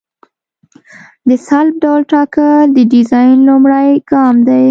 د 1.27 1.29
سلب 1.47 1.73
ډول 1.83 2.01
ټاکل 2.13 2.65
د 2.75 2.79
ډیزاین 2.93 3.37
لومړی 3.49 3.89
ګام 4.11 4.35
دی 4.47 4.59